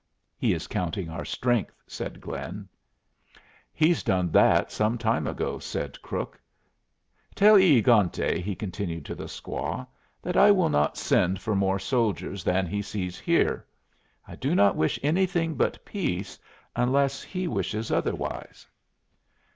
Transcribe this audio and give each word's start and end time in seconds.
"He 0.35 0.51
is 0.55 0.65
counting 0.65 1.11
our 1.11 1.23
strength," 1.23 1.79
said 1.85 2.19
Glynn. 2.21 2.67
"He's 3.71 4.01
done 4.01 4.31
that 4.31 4.71
some 4.71 4.97
time 4.97 5.27
ago," 5.27 5.59
said 5.59 6.01
Crook. 6.01 6.41
"Tell 7.35 7.55
E 7.59 7.79
egante," 7.79 8.41
he 8.41 8.55
continued 8.55 9.05
to 9.05 9.13
the 9.13 9.25
squaw, 9.25 9.85
"that 10.23 10.35
I 10.35 10.49
will 10.49 10.69
not 10.69 10.97
send 10.97 11.39
for 11.39 11.53
more 11.55 11.77
soldiers 11.77 12.43
than 12.43 12.65
he 12.65 12.81
sees 12.81 13.19
here. 13.19 13.67
I 14.27 14.35
do 14.35 14.55
not 14.55 14.75
wish 14.75 14.99
anything 15.03 15.53
but 15.53 15.85
peace 15.85 16.39
unless 16.75 17.21
he 17.21 17.47
wishes 17.47 17.91
otherwise." 17.91 18.65